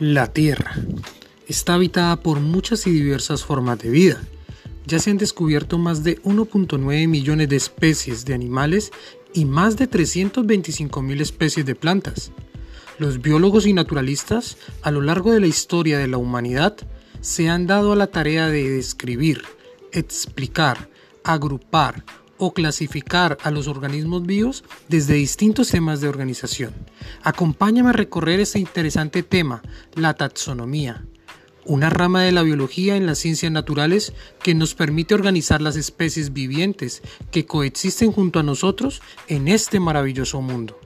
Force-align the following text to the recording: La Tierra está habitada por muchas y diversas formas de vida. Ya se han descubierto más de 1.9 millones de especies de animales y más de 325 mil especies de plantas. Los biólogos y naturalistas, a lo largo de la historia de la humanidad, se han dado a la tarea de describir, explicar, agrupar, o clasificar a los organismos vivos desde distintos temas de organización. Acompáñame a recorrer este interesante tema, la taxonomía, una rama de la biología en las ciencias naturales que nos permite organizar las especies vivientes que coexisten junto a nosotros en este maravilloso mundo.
La 0.00 0.32
Tierra 0.32 0.74
está 1.46 1.74
habitada 1.74 2.16
por 2.16 2.40
muchas 2.40 2.88
y 2.88 2.90
diversas 2.90 3.44
formas 3.44 3.78
de 3.78 3.90
vida. 3.90 4.20
Ya 4.86 4.98
se 4.98 5.10
han 5.10 5.18
descubierto 5.18 5.78
más 5.78 6.02
de 6.02 6.20
1.9 6.22 7.06
millones 7.06 7.48
de 7.48 7.54
especies 7.54 8.24
de 8.24 8.34
animales 8.34 8.90
y 9.34 9.44
más 9.44 9.76
de 9.76 9.86
325 9.86 11.00
mil 11.00 11.20
especies 11.20 11.64
de 11.64 11.76
plantas. 11.76 12.32
Los 12.98 13.22
biólogos 13.22 13.66
y 13.66 13.72
naturalistas, 13.72 14.56
a 14.82 14.90
lo 14.90 15.00
largo 15.00 15.30
de 15.30 15.38
la 15.38 15.46
historia 15.46 15.98
de 15.98 16.08
la 16.08 16.18
humanidad, 16.18 16.76
se 17.20 17.48
han 17.48 17.68
dado 17.68 17.92
a 17.92 17.96
la 17.96 18.08
tarea 18.08 18.48
de 18.48 18.68
describir, 18.68 19.42
explicar, 19.92 20.88
agrupar, 21.22 22.04
o 22.38 22.52
clasificar 22.52 23.38
a 23.42 23.50
los 23.50 23.68
organismos 23.68 24.24
vivos 24.24 24.64
desde 24.88 25.14
distintos 25.14 25.70
temas 25.70 26.00
de 26.00 26.08
organización. 26.08 26.74
Acompáñame 27.22 27.90
a 27.90 27.92
recorrer 27.92 28.40
este 28.40 28.58
interesante 28.58 29.22
tema, 29.22 29.62
la 29.94 30.14
taxonomía, 30.14 31.04
una 31.64 31.90
rama 31.90 32.22
de 32.22 32.32
la 32.32 32.42
biología 32.42 32.96
en 32.96 33.06
las 33.06 33.18
ciencias 33.18 33.50
naturales 33.50 34.12
que 34.42 34.54
nos 34.54 34.74
permite 34.74 35.14
organizar 35.14 35.62
las 35.62 35.76
especies 35.76 36.32
vivientes 36.32 37.02
que 37.30 37.46
coexisten 37.46 38.12
junto 38.12 38.38
a 38.38 38.42
nosotros 38.42 39.02
en 39.28 39.48
este 39.48 39.80
maravilloso 39.80 40.40
mundo. 40.40 40.83